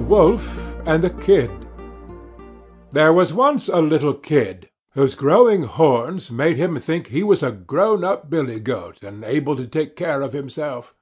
[0.00, 1.50] Wolf and the Kid
[2.90, 7.50] There was once a little Kid, whose growing horns made him think he was a
[7.50, 10.94] grown up billy goat and able to take care of himself.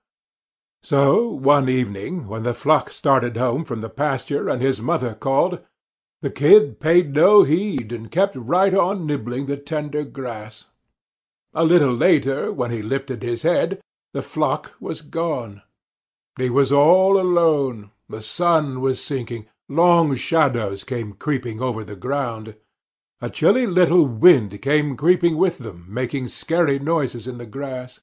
[0.83, 5.61] So, one evening, when the flock started home from the pasture and his mother called,
[6.21, 10.67] the Kid paid no heed and kept right on nibbling the tender grass.
[11.55, 13.81] A little later, when he lifted his head,
[14.13, 15.63] the flock was gone.
[16.37, 17.93] He was all alone.
[18.09, 19.47] The sun was sinking.
[19.69, 22.55] Long shadows came creeping over the ground.
[23.21, 28.01] A chilly little wind came creeping with them, making scary noises in the grass.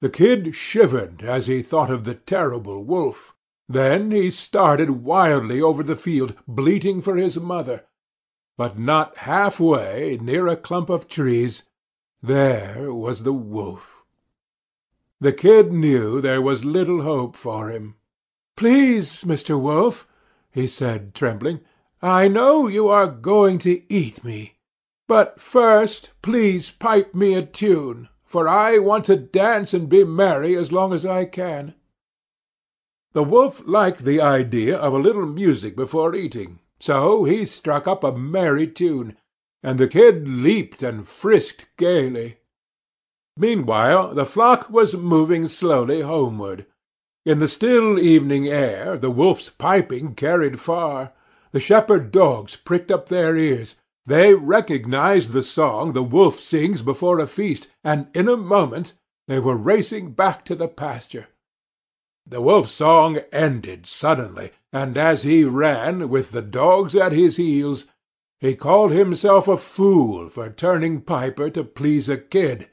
[0.00, 3.34] The Kid shivered as he thought of the terrible wolf.
[3.68, 7.86] Then he started wildly over the field, bleating for his mother.
[8.58, 11.62] But not half way, near a clump of trees,
[12.22, 14.04] there was the wolf.
[15.20, 17.96] The Kid knew there was little hope for him.
[18.60, 19.58] "Please, Mr.
[19.58, 20.06] Wolf,"
[20.50, 21.60] he said, trembling,
[22.02, 24.58] "I know you are going to eat me.
[25.08, 30.56] But first please pipe me a tune, for I want to dance and be merry
[30.56, 31.72] as long as I can."
[33.14, 38.04] The Wolf liked the idea of a little music before eating, so he struck up
[38.04, 39.16] a merry tune,
[39.62, 42.36] and the Kid leaped and frisked gaily.
[43.38, 46.66] Meanwhile the flock was moving slowly homeward.
[47.26, 51.12] In the still evening air the wolf's piping carried far.
[51.52, 53.76] The shepherd dogs pricked up their ears.
[54.06, 58.94] They recognized the song the wolf sings before a feast, and in a moment
[59.28, 61.28] they were racing back to the pasture.
[62.26, 67.84] The wolf's song ended suddenly, and as he ran, with the dogs at his heels,
[68.38, 72.70] he called himself a fool for turning piper to please a kid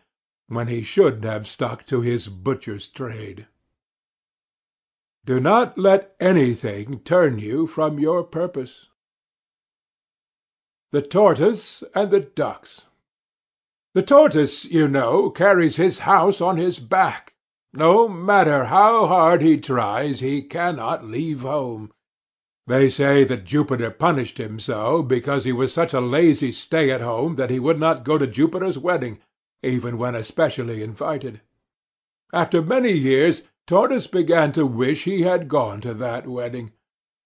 [0.47, 3.47] when he should have stuck to his butcher's trade.
[5.27, 8.87] Do not let anything turn you from your purpose.
[10.93, 12.85] The Tortoise and the Ducks
[13.93, 17.33] The Tortoise, you know, carries his house on his back.
[17.73, 21.91] No matter how hard he tries, he cannot leave home.
[22.65, 27.49] They say that Jupiter punished him so because he was such a lazy stay-at-home that
[27.49, 29.19] he would not go to Jupiter's wedding,
[29.61, 31.41] even when especially invited.
[32.31, 36.71] After many years Tortoise began to wish he had gone to that wedding.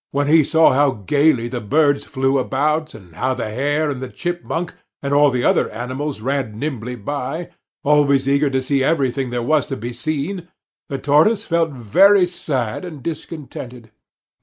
[0.10, 4.10] When he saw how gaily the birds flew about, and how the hare and the
[4.10, 7.52] chipmunk and all the other animals ran nimbly by,
[7.84, 10.48] always eager to see everything there was to be seen,
[10.90, 13.92] the Tortoise felt very sad and discontented.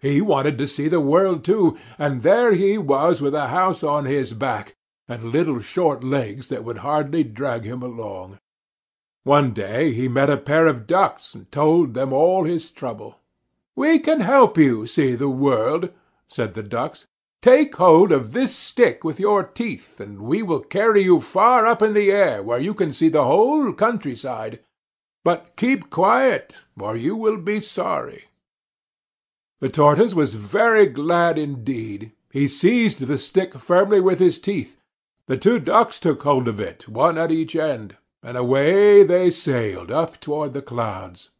[0.01, 4.05] He wanted to see the world too, and there he was with a house on
[4.05, 4.77] his back,
[5.09, 8.39] and little short legs that would hardly drag him along.
[9.29, 13.19] One day he met a pair of ducks and told them all his trouble.
[13.77, 15.91] "We can help you see the world,"
[16.27, 17.09] said the ducks.
[17.43, 21.83] "Take hold of this stick with your teeth, and we will carry you far up
[21.83, 24.61] in the air where you can see the whole countryside.
[25.25, 28.29] But keep quiet, or you will be sorry."
[29.61, 32.13] The Tortoise was very glad indeed.
[32.33, 34.79] He seized the stick firmly with his teeth.
[35.27, 39.91] The two ducks took hold of it, one at each end, and away they sailed
[39.91, 41.31] up toward the clouds.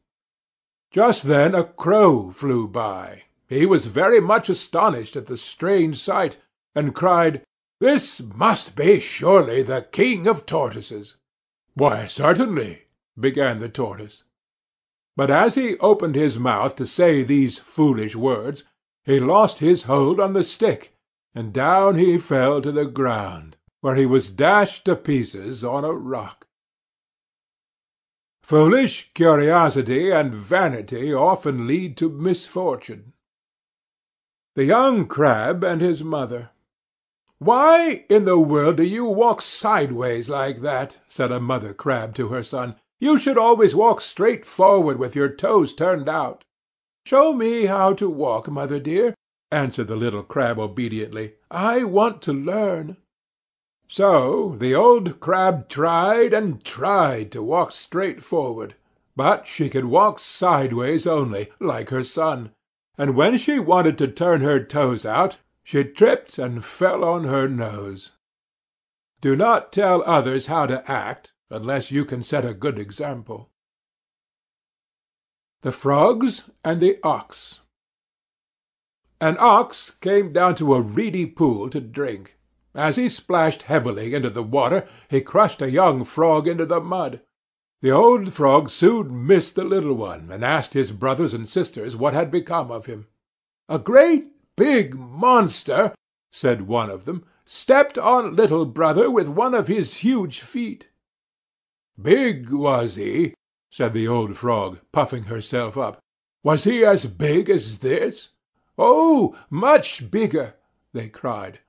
[0.91, 3.25] Just then a crow flew by.
[3.47, 6.37] He was very much astonished at the strange sight,
[6.75, 7.45] and cried,
[7.81, 11.17] "This must be surely the king of tortoises."
[11.75, 12.85] "Why, certainly,"
[13.19, 14.25] began the tortoise.
[15.17, 18.65] But as he opened his mouth to say these foolish words,
[19.05, 20.95] he lost his hold on the stick,
[21.35, 25.93] and down he fell to the ground where he was dashed to pieces on a
[25.93, 26.48] rock.
[28.49, 33.13] Foolish curiosity and vanity often lead to misfortune.
[34.55, 36.49] The young crab and his mother.
[37.39, 42.29] "Why in the world do you walk sideways like that?" said a mother crab to
[42.29, 42.77] her son.
[42.99, 46.43] "You should always walk straight forward with your toes turned out."
[47.05, 49.15] "Show me how to walk, mother dear,"
[49.51, 51.35] answered the little crab obediently.
[51.51, 52.97] "I want to learn."
[53.89, 58.75] So the old crab tried and tried to walk straight forward,
[59.17, 62.53] but she could walk sideways only, like her son,
[62.99, 67.49] and when she wanted to turn her toes out, she tripped and fell on her
[67.49, 68.13] nose.
[69.21, 73.51] Do not tell others how to act unless you can set a good example.
[75.63, 77.61] The Frogs and the Ox
[79.21, 82.38] An Ox came down to a reedy pool to drink.
[82.75, 87.23] As he splashed heavily into the water, he crushed a young frog into the mud.
[87.81, 92.13] The old frog soon missed the little one, and asked his brothers and sisters what
[92.13, 93.07] had become of him.
[93.69, 95.95] "A great big monster,"
[96.33, 100.89] said one of them, "stepped on Little Brother with one of his huge feet."
[102.01, 103.35] "Big, was he?"
[103.71, 106.01] said the old Frog, puffing herself up.
[106.43, 108.31] "Was he as big as this?"
[108.77, 110.57] "Oh, much bigger!"
[110.93, 111.61] they cried.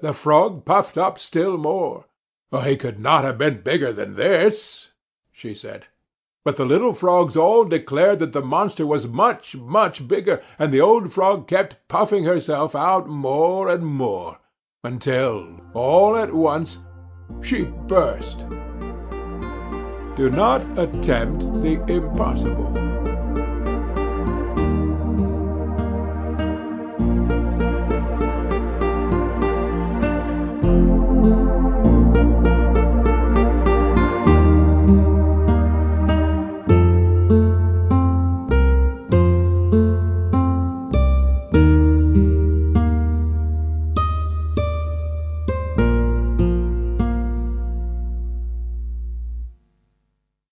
[0.00, 2.06] The Frog puffed up still more.
[2.52, 4.90] Oh, "He could not have been bigger than this,"
[5.30, 5.86] she said.
[6.42, 10.80] But the little Frogs all declared that the monster was much, much bigger, and the
[10.80, 14.38] old Frog kept puffing herself out more and more,
[14.82, 16.78] until, all at once,
[17.42, 18.48] she burst.
[20.16, 22.72] Do not attempt the impossible.